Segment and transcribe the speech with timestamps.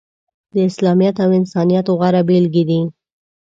[0.53, 2.81] د اسلامیت او انسانیت غوره بیلګې دي.